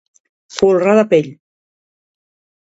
[0.55, 1.29] Folrar de pell.